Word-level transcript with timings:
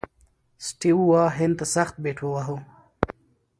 سټیو 0.67 0.99
وا 1.09 1.23
هند 1.37 1.53
ته 1.59 1.65
سخت 1.75 1.95
بیټ 2.03 2.17
وواهه. 2.21 2.57